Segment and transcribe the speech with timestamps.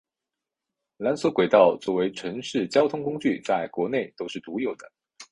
[0.97, 4.91] 缆索轨道作为城市交通工具在国内都是独有的。